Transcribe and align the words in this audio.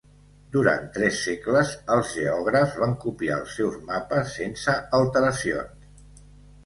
Durant 0.53 0.85
tres 0.95 1.19
segles 1.25 1.73
els 1.95 2.15
geògrafs 2.15 2.79
van 2.85 2.97
copiar 3.05 3.37
els 3.43 3.53
seus 3.61 3.77
mapes 3.91 4.35
sense 4.41 4.79
alteracions. 5.01 6.25